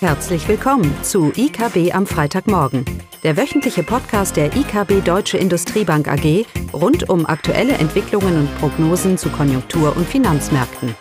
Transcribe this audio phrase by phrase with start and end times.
[0.00, 2.84] Herzlich willkommen zu IKB am Freitagmorgen,
[3.22, 9.30] der wöchentliche Podcast der IKB Deutsche Industriebank AG rund um aktuelle Entwicklungen und Prognosen zu
[9.30, 10.94] Konjunktur- und Finanzmärkten.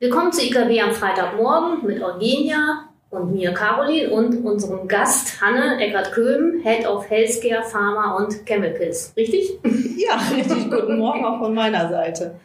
[0.00, 6.60] Willkommen zu IKB am Freitagmorgen mit Eugenia, und mir Caroline und unserem Gast Hanne Eckert-Köhm,
[6.62, 9.12] Head of Healthcare, Pharma und Chemicals.
[9.16, 9.58] Richtig?
[9.96, 10.52] Ja, richtig.
[10.74, 12.36] Guten Morgen auch von meiner Seite.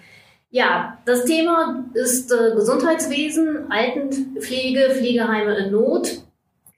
[0.52, 6.22] Ja, das Thema ist äh, Gesundheitswesen, Altenpflege, Pflegeheime in Not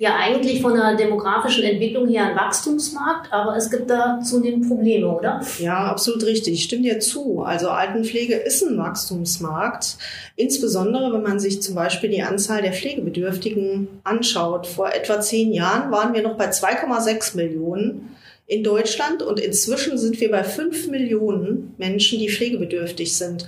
[0.01, 5.07] ja eigentlich von der demografischen Entwicklung her ein Wachstumsmarkt, aber es gibt da zunehmend Probleme,
[5.07, 5.41] oder?
[5.59, 6.55] Ja, absolut richtig.
[6.55, 7.43] Ich stimme dir zu.
[7.43, 9.97] Also Altenpflege ist ein Wachstumsmarkt,
[10.35, 14.65] insbesondere wenn man sich zum Beispiel die Anzahl der Pflegebedürftigen anschaut.
[14.65, 18.15] Vor etwa zehn Jahren waren wir noch bei 2,6 Millionen
[18.51, 23.47] in Deutschland und inzwischen sind wir bei 5 Millionen Menschen, die pflegebedürftig sind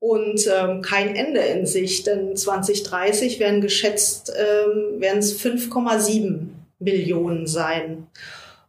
[0.00, 6.46] und ähm, kein Ende in sich, denn 2030 werden geschätzt, ähm, werden es 5,7
[6.78, 8.06] Millionen sein.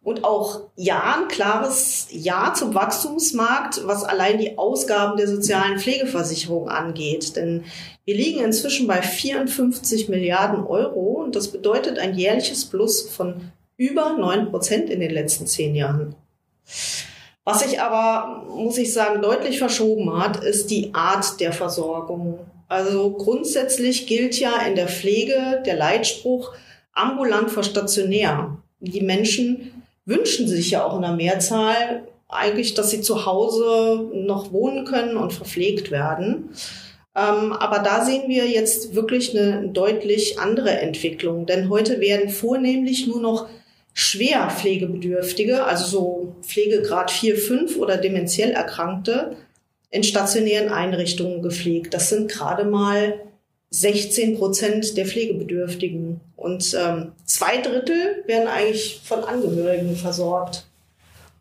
[0.03, 6.67] Und auch ja, ein klares Ja zum Wachstumsmarkt, was allein die Ausgaben der sozialen Pflegeversicherung
[6.67, 7.38] angeht.
[7.38, 7.63] Denn
[8.03, 14.17] wir liegen inzwischen bei 54 Milliarden Euro und das bedeutet ein jährliches Plus von über
[14.17, 16.13] 9 Prozent in den letzten zehn Jahren.
[17.45, 22.39] Was sich aber, muss ich sagen, deutlich verschoben hat, ist die Art der Versorgung.
[22.67, 26.53] Also grundsätzlich gilt ja in der Pflege der Leitspruch
[26.94, 28.57] ambulant vor stationär.
[28.81, 34.52] Die Menschen wünschen sich ja auch in der Mehrzahl eigentlich, dass sie zu Hause noch
[34.52, 36.50] wohnen können und verpflegt werden.
[37.16, 41.45] Ähm, aber da sehen wir jetzt wirklich eine deutlich andere Entwicklung.
[41.45, 43.47] Denn heute werden vornehmlich nur noch
[43.93, 49.35] schwer Pflegebedürftige, also so Pflegegrad 4, 5 oder dementiell Erkrankte,
[49.91, 51.93] in stationären Einrichtungen gepflegt.
[51.93, 53.19] Das sind gerade mal
[53.72, 56.22] 16 Prozent der Pflegebedürftigen.
[56.35, 60.66] Und ähm, zwei Drittel werden eigentlich von Angehörigen versorgt.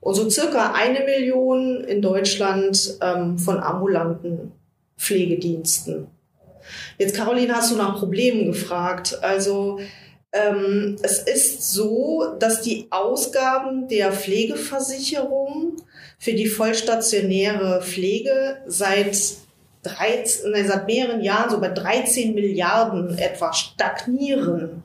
[0.01, 4.53] Und so circa eine Million in Deutschland ähm, von ambulanten
[4.97, 6.07] Pflegediensten.
[6.99, 9.19] Jetzt, Caroline, hast du nach Problemen gefragt.
[9.23, 9.81] Also
[10.33, 15.77] ähm, es ist so, dass die Ausgaben der Pflegeversicherung
[16.19, 19.17] für die vollstationäre Pflege seit
[19.85, 24.83] 13, seit mehreren Jahren so bei 13 Milliarden etwa stagnieren.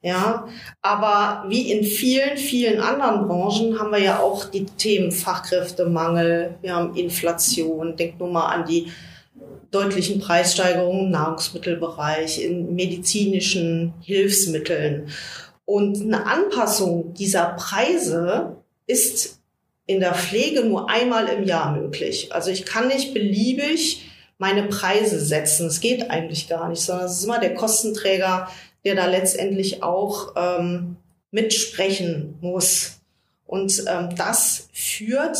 [0.00, 0.46] Ja,
[0.80, 6.74] aber wie in vielen, vielen anderen Branchen haben wir ja auch die Themen Fachkräftemangel, wir
[6.74, 8.92] haben Inflation, denk nur mal an die
[9.70, 15.08] deutlichen Preissteigerungen im Nahrungsmittelbereich, in medizinischen Hilfsmitteln.
[15.64, 19.40] Und eine Anpassung dieser Preise ist
[19.86, 22.32] in der Pflege nur einmal im Jahr möglich.
[22.32, 24.02] Also ich kann nicht beliebig
[24.38, 25.66] meine Preise setzen.
[25.66, 28.48] Es geht eigentlich gar nicht, sondern es ist immer der Kostenträger,
[28.84, 30.96] der da letztendlich auch ähm,
[31.30, 33.00] mitsprechen muss.
[33.46, 35.36] Und ähm, das führt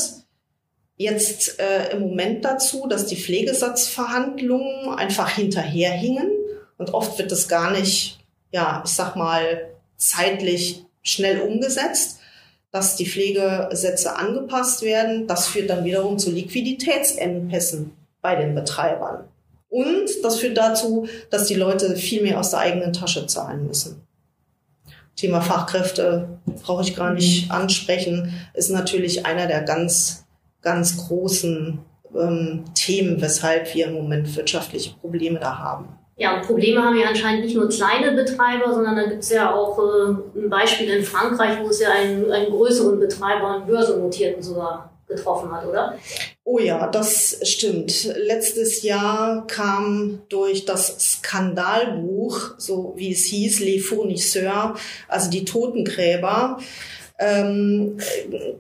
[0.99, 6.29] jetzt äh, im Moment dazu, dass die Pflegesatzverhandlungen einfach hinterherhingen
[6.77, 8.19] und oft wird das gar nicht,
[8.53, 12.19] ja, ich sag mal, zeitlich schnell umgesetzt,
[12.71, 15.27] dass die Pflegesätze angepasst werden.
[15.27, 19.25] Das führt dann wiederum zu Liquiditätsengpässen bei den Betreibern.
[19.71, 24.03] Und das führt dazu, dass die Leute viel mehr aus der eigenen Tasche zahlen müssen.
[25.17, 30.25] Thema Fachkräfte brauche ich gar nicht ansprechen, ist natürlich einer der ganz
[30.69, 31.79] ganz großen
[32.15, 35.89] ähm, Themen, weshalb wir im Moment wirtschaftliche Probleme da haben.
[36.17, 39.55] Ja, und Probleme haben ja anscheinend nicht nur kleine Betreiber, sondern da gibt es ja
[39.55, 44.43] auch äh, ein Beispiel in Frankreich, wo es ja einen, einen größeren Betreiber, einen börsennotierten
[44.43, 45.97] sogar getroffen hat, oder?
[46.45, 48.05] Oh ja, das stimmt.
[48.17, 56.59] Letztes Jahr kam durch das Skandalbuch, so wie es hieß, Les Fournisseurs, also die Totengräber,
[57.19, 57.99] ähm,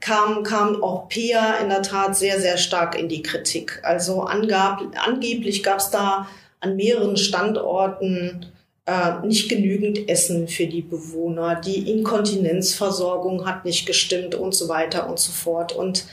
[0.00, 3.80] kam, kam auch Pea in der Tat sehr, sehr stark in die Kritik.
[3.82, 6.28] Also angab, angeblich gab es da
[6.60, 8.46] an mehreren Standorten
[8.86, 15.08] äh, nicht genügend Essen für die Bewohner, die Inkontinenzversorgung hat nicht gestimmt und so weiter
[15.08, 15.72] und so fort.
[15.72, 16.06] Und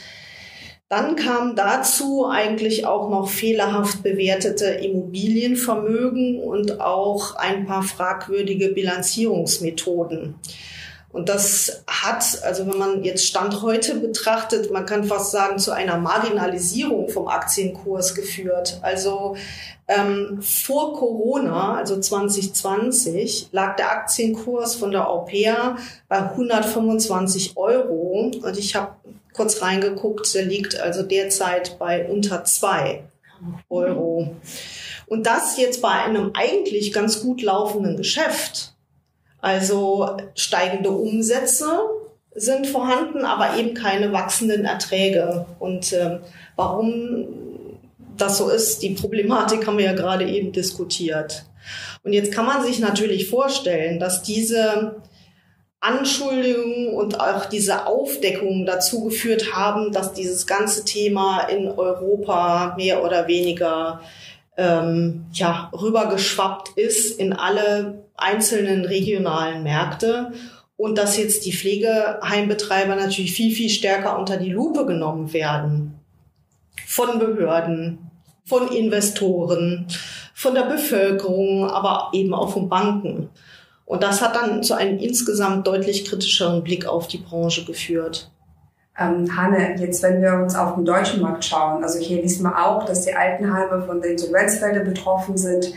[0.88, 10.36] dann kam dazu eigentlich auch noch fehlerhaft bewertete Immobilienvermögen und auch ein paar fragwürdige Bilanzierungsmethoden.
[11.16, 15.72] Und das hat, also wenn man jetzt Stand heute betrachtet, man kann fast sagen, zu
[15.72, 18.80] einer Marginalisierung vom Aktienkurs geführt.
[18.82, 19.38] Also
[19.88, 25.78] ähm, vor Corona, also 2020, lag der Aktienkurs von der Aupea
[26.10, 28.30] bei 125 Euro.
[28.44, 28.96] Und ich habe
[29.32, 33.06] kurz reingeguckt, der liegt also derzeit bei unter zwei
[33.70, 34.36] Euro.
[35.08, 38.75] Und das jetzt bei einem eigentlich ganz gut laufenden Geschäft.
[39.46, 41.68] Also steigende Umsätze
[42.34, 45.46] sind vorhanden, aber eben keine wachsenden Erträge.
[45.60, 46.18] Und äh,
[46.56, 47.28] warum
[48.18, 51.46] das so ist, die Problematik haben wir ja gerade eben diskutiert.
[52.02, 54.96] Und jetzt kann man sich natürlich vorstellen, dass diese
[55.80, 63.04] Anschuldigungen und auch diese Aufdeckungen dazu geführt haben, dass dieses ganze Thema in Europa mehr
[63.04, 64.02] oder weniger
[64.58, 70.32] ähm, ja, rübergeschwappt ist in alle einzelnen regionalen Märkte
[70.78, 76.00] und dass jetzt die Pflegeheimbetreiber natürlich viel, viel stärker unter die Lupe genommen werden
[76.86, 78.12] von Behörden,
[78.46, 79.88] von Investoren,
[80.34, 83.30] von der Bevölkerung, aber eben auch von Banken.
[83.86, 88.32] Und das hat dann zu einem insgesamt deutlich kritischeren Blick auf die Branche geführt.
[88.98, 92.54] Ähm, Hanne, jetzt wenn wir uns auf den deutschen Markt schauen, also hier liest man
[92.54, 95.74] auch, dass die Altenheime von der Insolvenzwelle betroffen sind.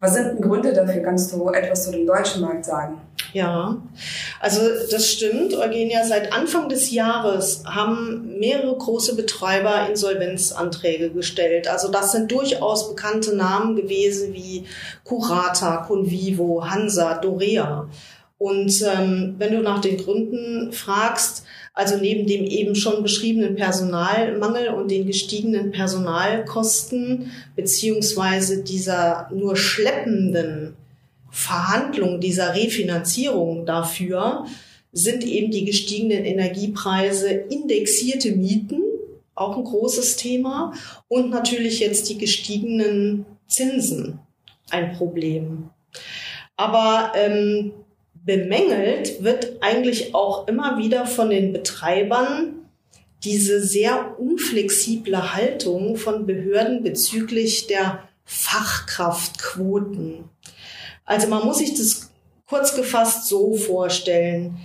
[0.00, 1.02] Was sind denn Gründe dafür?
[1.02, 3.00] Kannst du etwas zu dem deutschen Markt sagen?
[3.32, 3.76] Ja,
[4.40, 4.60] also
[4.90, 6.04] das stimmt, Eugenia.
[6.04, 11.68] Seit Anfang des Jahres haben mehrere große Betreiber Insolvenzanträge gestellt.
[11.68, 14.64] Also das sind durchaus bekannte Namen gewesen wie
[15.04, 17.88] Curata, Convivo, Hansa, Dorea.
[18.38, 21.44] Und ähm, wenn du nach den Gründen fragst,
[21.76, 30.74] also neben dem eben schon beschriebenen Personalmangel und den gestiegenen Personalkosten beziehungsweise dieser nur schleppenden
[31.30, 34.46] Verhandlung, dieser Refinanzierung dafür,
[34.92, 38.80] sind eben die gestiegenen Energiepreise, indexierte Mieten,
[39.34, 40.72] auch ein großes Thema,
[41.08, 44.18] und natürlich jetzt die gestiegenen Zinsen
[44.70, 45.68] ein Problem.
[46.56, 47.72] Aber ähm,
[48.26, 52.56] bemängelt wird eigentlich auch immer wieder von den Betreibern
[53.24, 60.24] diese sehr unflexible Haltung von Behörden bezüglich der Fachkraftquoten.
[61.04, 62.10] Also man muss sich das
[62.48, 64.58] kurz gefasst so vorstellen.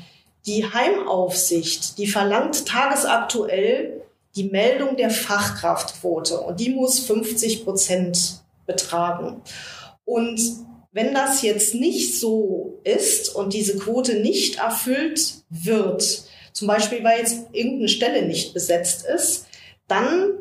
[0.48, 4.02] Die Heimaufsicht, die verlangt tagesaktuell
[4.36, 9.42] die Meldung der Fachkraftquote und die muss 50 Prozent betragen.
[10.04, 10.42] Und
[10.92, 16.24] wenn das jetzt nicht so ist und diese Quote nicht erfüllt wird,
[16.54, 19.48] zum Beispiel weil jetzt irgendeine Stelle nicht besetzt ist,
[19.88, 20.34] dann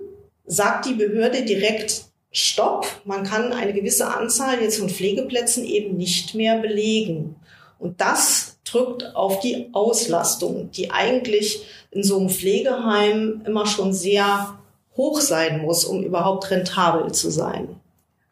[0.47, 6.35] sagt die Behörde direkt Stopp, man kann eine gewisse Anzahl jetzt von Pflegeplätzen eben nicht
[6.35, 7.37] mehr belegen.
[7.79, 14.59] Und das drückt auf die Auslastung, die eigentlich in so einem Pflegeheim immer schon sehr
[14.97, 17.81] hoch sein muss, um überhaupt rentabel zu sein.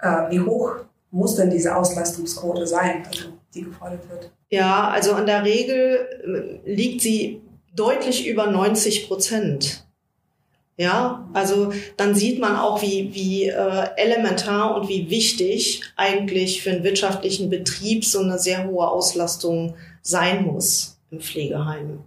[0.00, 0.76] Äh, wie hoch
[1.10, 4.30] muss denn diese Auslastungsquote sein, also die gefordert wird?
[4.50, 7.42] Ja, also in der Regel äh, liegt sie
[7.74, 9.84] deutlich über 90 Prozent.
[10.76, 16.70] Ja, also dann sieht man auch, wie, wie äh, elementar und wie wichtig eigentlich für
[16.70, 22.04] einen wirtschaftlichen Betrieb so eine sehr hohe Auslastung sein muss im Pflegeheim.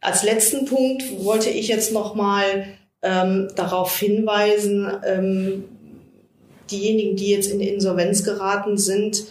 [0.00, 2.64] Als letzten Punkt wollte ich jetzt noch mal
[3.02, 5.64] ähm, darauf hinweisen, ähm,
[6.70, 9.24] diejenigen, die jetzt in Insolvenz geraten sind,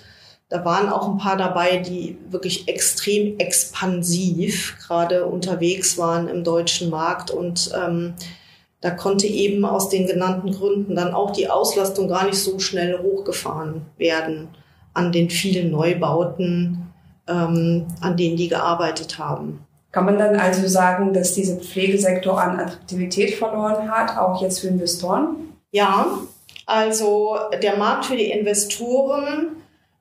[0.49, 6.89] da waren auch ein paar dabei, die wirklich extrem expansiv gerade unterwegs waren im deutschen
[6.89, 8.15] Markt und ähm,
[8.81, 12.99] da konnte eben aus den genannten Gründen dann auch die Auslastung gar nicht so schnell
[12.99, 14.47] hochgefahren werden
[14.93, 16.91] an den vielen Neubauten,
[17.27, 19.65] ähm, an denen die gearbeitet haben.
[19.91, 24.67] Kann man dann also sagen, dass dieser Pflegesektor an Attraktivität verloren hat, auch jetzt für
[24.67, 25.35] Investoren?
[25.71, 26.07] Ja,
[26.69, 29.55] also der Markt für die Investoren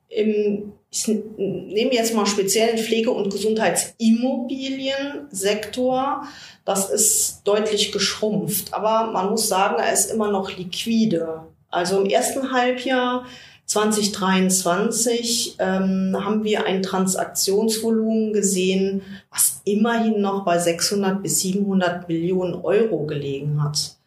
[0.09, 6.23] im, ich nehme jetzt mal speziell den Pflege- und Gesundheitsimmobiliensektor,
[6.65, 8.73] das ist deutlich geschrumpft.
[8.73, 11.41] Aber man muss sagen, er ist immer noch liquide.
[11.71, 13.25] Also im ersten Halbjahr
[13.65, 22.55] 2023 ähm, haben wir ein Transaktionsvolumen gesehen, was immerhin noch bei 600 bis 700 Millionen
[22.55, 23.98] Euro gelegen hat.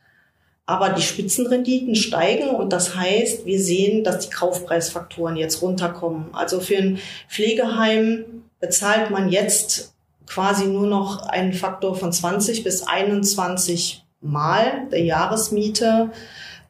[0.64, 6.26] Aber die Spitzenrenditen steigen und das heißt, wir sehen, dass die Kaufpreisfaktoren jetzt runterkommen.
[6.33, 8.25] Also für ein Pflegeheim
[8.61, 9.92] bezahlt man jetzt
[10.26, 16.11] quasi nur noch einen Faktor von 20 bis 21 Mal der Jahresmiete.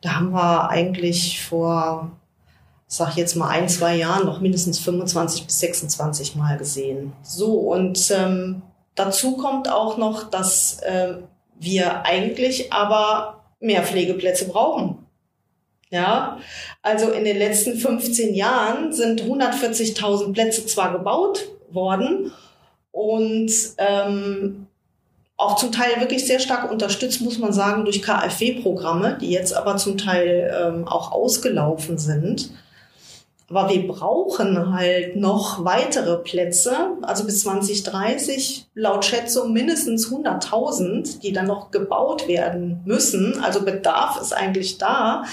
[0.01, 2.11] Da haben wir eigentlich vor,
[2.87, 7.13] sag ich jetzt mal ein, zwei Jahren noch mindestens 25 bis 26 Mal gesehen.
[7.23, 8.63] So, und ähm,
[8.95, 11.17] dazu kommt auch noch, dass äh,
[11.61, 14.99] wir eigentlich aber mehr Pflegeplätze brauchen.
[15.91, 16.39] Ja,
[16.81, 22.33] also in den letzten 15 Jahren sind 140.000 Plätze zwar gebaut worden
[22.93, 24.67] und ähm,
[25.37, 29.77] auch zum Teil wirklich sehr stark unterstützt, muss man sagen, durch KfW-Programme, die jetzt aber
[29.77, 32.53] zum Teil ähm, auch ausgelaufen sind.
[33.55, 41.35] Aber wir brauchen halt noch weitere Plätze, also bis 2030 laut Schätzung mindestens 100.000, die
[41.35, 43.39] dann noch gebaut werden müssen.
[43.43, 45.25] Also Bedarf ist eigentlich da.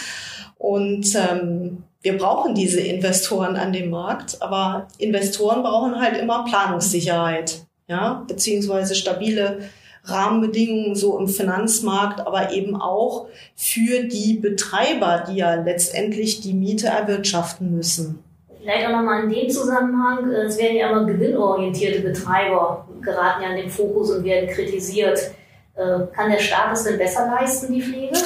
[0.58, 7.62] Und ähm, wir brauchen diese Investoren an dem Markt, aber Investoren brauchen halt immer Planungssicherheit,
[7.88, 9.60] ja, beziehungsweise stabile
[10.04, 16.88] Rahmenbedingungen so im Finanzmarkt, aber eben auch für die Betreiber, die ja letztendlich die Miete
[16.88, 18.24] erwirtschaften müssen.
[18.62, 23.58] Vielleicht auch nochmal in dem Zusammenhang, es werden ja immer gewinnorientierte Betreiber geraten ja in
[23.58, 25.32] den Fokus und werden kritisiert.
[25.76, 28.18] Äh, kann der Staat es denn besser leisten, die Pflege?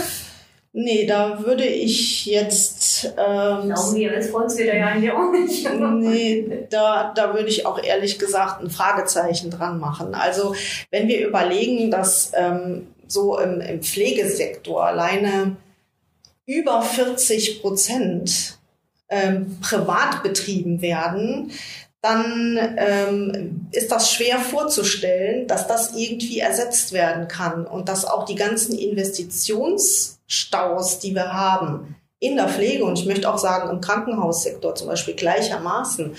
[0.75, 3.05] Nee, da würde ich jetzt.
[3.15, 5.71] Ähm, Glauben wir als Volkswirte ja eigentlich auch nicht.
[5.71, 10.15] nee, da, da würde ich auch ehrlich gesagt ein Fragezeichen dran machen.
[10.15, 10.55] Also,
[10.89, 15.57] wenn wir überlegen, dass ähm, so im, im Pflegesektor alleine
[16.47, 18.57] über 40 Prozent
[19.09, 21.51] ähm, privat betrieben werden,
[22.01, 28.25] dann ähm, ist das schwer vorzustellen, dass das irgendwie ersetzt werden kann und dass auch
[28.25, 28.77] die ganzen
[30.33, 34.87] Investitionsstaus, die wir haben in der Pflege und ich möchte auch sagen im Krankenhaussektor zum
[34.87, 36.15] Beispiel gleichermaßen,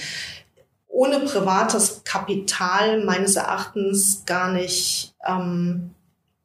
[0.86, 5.90] ohne privates Kapital meines Erachtens gar nicht ähm,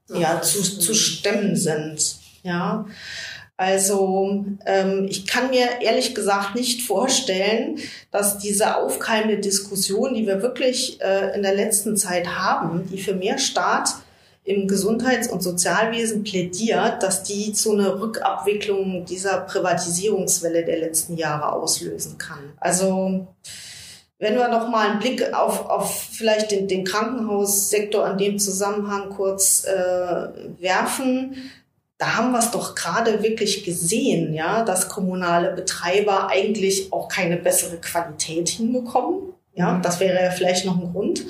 [0.08, 2.16] ja, zu, zu stemmen sind.
[2.42, 2.86] Ja.
[3.58, 7.78] Also ähm, ich kann mir ehrlich gesagt nicht vorstellen,
[8.10, 13.14] dass diese aufkeimende Diskussion, die wir wirklich äh, in der letzten Zeit haben, die für
[13.14, 13.96] mehr Staat
[14.50, 21.54] im Gesundheits- und Sozialwesen plädiert, dass die zu einer Rückabwicklung dieser Privatisierungswelle der letzten Jahre
[21.54, 22.54] auslösen kann.
[22.60, 23.28] Also
[24.18, 29.10] wenn wir noch mal einen Blick auf, auf vielleicht den, den Krankenhaussektor in dem Zusammenhang
[29.10, 29.72] kurz äh,
[30.60, 31.52] werfen,
[32.00, 37.38] da haben wir es doch gerade wirklich gesehen, ja, dass kommunale Betreiber eigentlich auch keine
[37.38, 39.34] bessere Qualität hinbekommen.
[39.54, 39.84] Ja, mhm.
[39.84, 41.26] das wäre ja vielleicht noch ein Grund.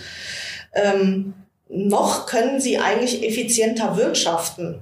[0.73, 1.33] Ähm,
[1.69, 4.81] noch können sie eigentlich effizienter wirtschaften,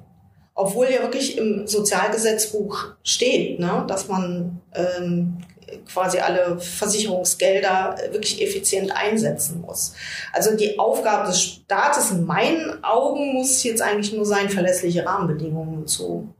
[0.56, 5.38] obwohl ja wirklich im Sozialgesetzbuch steht, ne, dass man ähm,
[5.86, 9.94] quasi alle Versicherungsgelder wirklich effizient einsetzen muss.
[10.32, 15.86] Also die Aufgabe des Staates in meinen Augen muss jetzt eigentlich nur sein, verlässliche Rahmenbedingungen
[15.88, 16.34] zu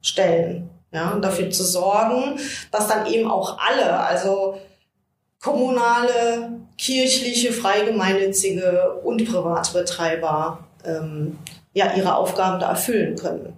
[0.00, 0.70] stellen.
[0.92, 2.38] Ja, und dafür zu sorgen,
[2.70, 4.56] dass dann eben auch alle, also
[5.44, 11.38] kommunale, kirchliche, freigemeinnützige und Privatbetreiber ähm,
[11.74, 13.52] ja, ihre Aufgaben da erfüllen können.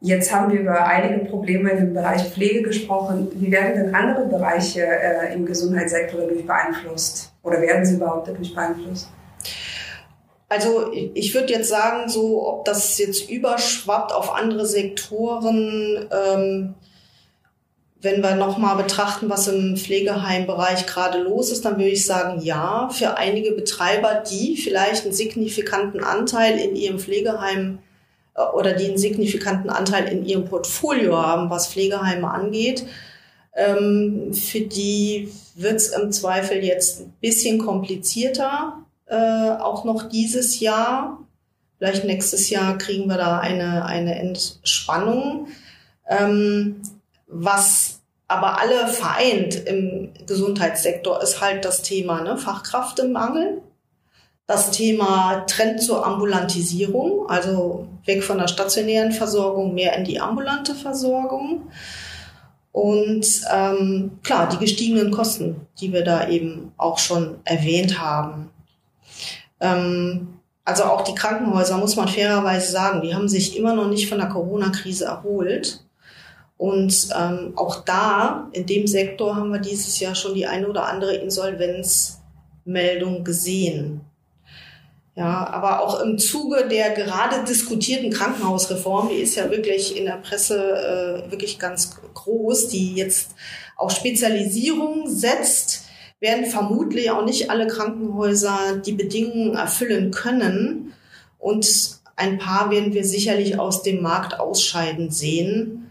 [0.00, 3.28] Jetzt haben wir über einige Probleme im Bereich Pflege gesprochen.
[3.34, 7.32] Wie werden denn andere Bereiche äh, im Gesundheitssektor dadurch beeinflusst?
[7.42, 9.08] Oder werden sie überhaupt dadurch beeinflusst?
[10.48, 16.74] Also ich würde jetzt sagen, so ob das jetzt überschwappt auf andere Sektoren, ähm,
[18.02, 22.90] wenn wir nochmal betrachten, was im Pflegeheimbereich gerade los ist, dann würde ich sagen, ja,
[22.90, 27.78] für einige Betreiber, die vielleicht einen signifikanten Anteil in ihrem Pflegeheim
[28.34, 32.84] äh, oder die einen signifikanten Anteil in ihrem Portfolio haben, was Pflegeheime angeht.
[33.54, 40.58] Ähm, für die wird es im Zweifel jetzt ein bisschen komplizierter, äh, auch noch dieses
[40.58, 41.18] Jahr.
[41.78, 45.48] Vielleicht nächstes Jahr kriegen wir da eine, eine Entspannung.
[46.08, 46.80] Ähm,
[47.32, 53.62] was aber alle vereint im Gesundheitssektor ist halt das Thema ne, Fachkräftemangel
[54.52, 60.74] das Thema Trend zur Ambulantisierung, also weg von der stationären Versorgung, mehr in die ambulante
[60.74, 61.68] Versorgung.
[62.70, 68.50] Und ähm, klar, die gestiegenen Kosten, die wir da eben auch schon erwähnt haben.
[69.60, 70.28] Ähm,
[70.64, 74.18] also auch die Krankenhäuser, muss man fairerweise sagen, die haben sich immer noch nicht von
[74.18, 75.84] der Corona-Krise erholt.
[76.62, 80.86] Und ähm, auch da, in dem Sektor, haben wir dieses Jahr schon die eine oder
[80.86, 84.02] andere Insolvenzmeldung gesehen.
[85.16, 90.18] Ja, aber auch im Zuge der gerade diskutierten Krankenhausreform, die ist ja wirklich in der
[90.18, 93.32] Presse äh, wirklich ganz groß, die jetzt
[93.76, 95.86] auch Spezialisierung setzt,
[96.20, 100.92] werden vermutlich auch nicht alle Krankenhäuser die Bedingungen erfüllen können.
[101.40, 105.88] Und ein paar werden wir sicherlich aus dem Markt ausscheiden sehen.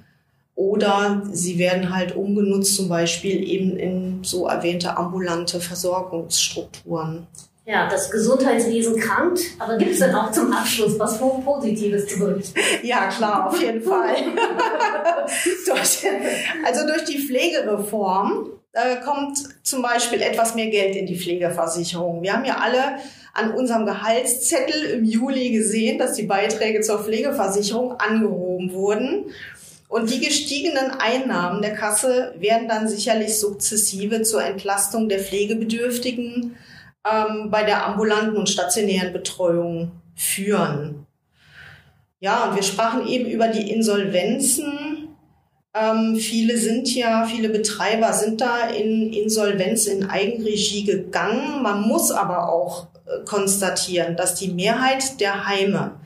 [0.55, 7.27] Oder sie werden halt umgenutzt, zum Beispiel eben in so erwähnte ambulante Versorgungsstrukturen.
[7.65, 12.59] Ja, das Gesundheitswesen krankt, aber gibt es denn auch zum Abschluss was Positives zu berichten?
[12.83, 14.15] Ja, klar, auf jeden Fall.
[16.65, 22.23] also durch die Pflegereform äh, kommt zum Beispiel etwas mehr Geld in die Pflegeversicherung.
[22.23, 22.97] Wir haben ja alle
[23.33, 29.25] an unserem Gehaltszettel im Juli gesehen, dass die Beiträge zur Pflegeversicherung angehoben wurden.
[29.91, 36.55] Und die gestiegenen Einnahmen der Kasse werden dann sicherlich sukzessive zur Entlastung der Pflegebedürftigen
[37.05, 41.07] ähm, bei der ambulanten und stationären Betreuung führen.
[42.21, 45.09] Ja, und wir sprachen eben über die Insolvenzen.
[45.73, 51.63] Ähm, viele sind ja, viele Betreiber sind da in Insolvenz in Eigenregie gegangen.
[51.63, 55.99] Man muss aber auch äh, konstatieren, dass die Mehrheit der Heime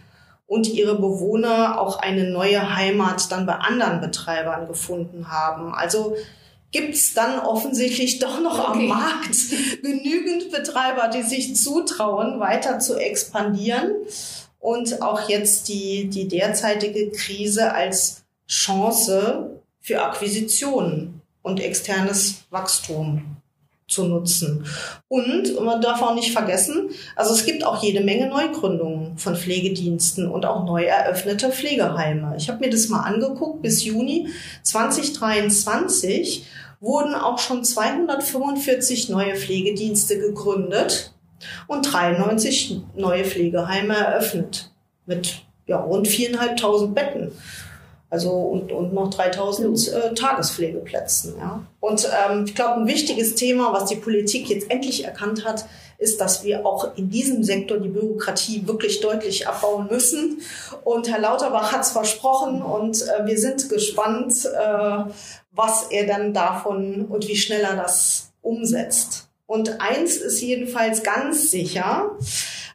[0.48, 5.74] und ihre Bewohner auch eine neue Heimat dann bei anderen Betreibern gefunden haben.
[5.74, 6.16] Also
[6.72, 8.80] gibt es dann offensichtlich doch noch okay.
[8.80, 9.36] am Markt
[9.82, 13.92] genügend Betreiber, die sich zutrauen, weiter zu expandieren
[14.60, 23.38] und auch jetzt die, die derzeitige Krise als Chance für Akquisitionen und externes Wachstum
[23.88, 24.66] zu nutzen.
[25.08, 30.28] Und man darf auch nicht vergessen, also es gibt auch jede Menge Neugründungen von Pflegediensten
[30.28, 32.36] und auch neu eröffnete Pflegeheime.
[32.38, 34.30] Ich habe mir das mal angeguckt, bis Juni
[34.64, 36.46] 2023
[36.80, 41.14] wurden auch schon 245 neue Pflegedienste gegründet
[41.68, 44.72] und 93 neue Pflegeheime eröffnet
[45.06, 47.32] mit ja, rund viereinhalbtausend Betten.
[48.16, 51.34] Also und, und noch 3000 äh, Tagespflegeplätzen.
[51.38, 51.66] Ja.
[51.82, 55.66] Und ähm, ich glaube, ein wichtiges Thema, was die Politik jetzt endlich erkannt hat,
[55.98, 60.40] ist, dass wir auch in diesem Sektor die Bürokratie wirklich deutlich abbauen müssen.
[60.86, 65.12] Und Herr Lauterbach hat es versprochen und äh, wir sind gespannt, äh,
[65.52, 69.28] was er dann davon und wie schnell er das umsetzt.
[69.46, 72.12] Und eins ist jedenfalls ganz sicher,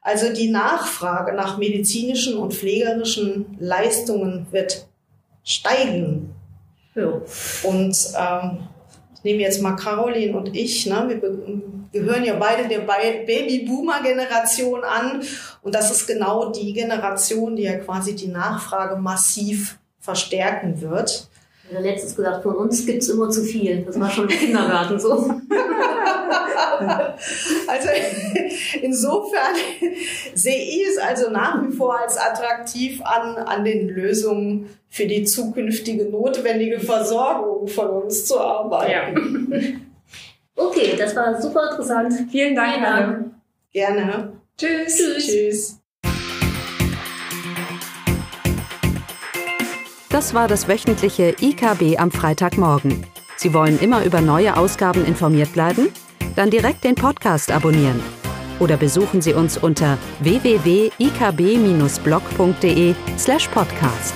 [0.02, 4.86] also die Nachfrage nach medizinischen und pflegerischen Leistungen wird
[5.44, 6.34] steigen.
[6.94, 7.20] Ja.
[7.62, 8.68] Und ähm,
[9.14, 11.06] ich nehme jetzt mal Caroline und ich, ne?
[11.08, 11.20] wir
[11.92, 15.22] gehören ja beide der Babyboomer-Generation an.
[15.62, 21.28] Und das ist genau die Generation, die ja quasi die Nachfrage massiv verstärken wird.
[21.68, 23.84] Ich habe letztens gesagt, von uns gibt es immer zu viel.
[23.84, 25.12] Das war schon im Kindergarten so.
[27.68, 27.88] also
[28.82, 29.54] insofern
[30.34, 35.24] sehe ich es also nach wie vor als attraktiv an, an den Lösungen für die
[35.24, 39.48] zukünftige notwendige Versorgung von uns zu arbeiten.
[39.50, 39.60] Ja.
[40.56, 42.12] Okay, das war super interessant.
[42.30, 43.30] Vielen Dank, Vielen Dank.
[43.72, 44.32] Gerne.
[44.58, 44.94] Tschüss.
[44.94, 45.26] Tschüss.
[45.26, 45.80] Tschüss.
[50.10, 53.06] Das war das wöchentliche IKB am Freitagmorgen.
[53.36, 55.88] Sie wollen immer über neue Ausgaben informiert bleiben?
[56.36, 58.02] Dann direkt den Podcast abonnieren.
[58.58, 64.12] Oder besuchen Sie uns unter www.ikb-blog.de slash podcast.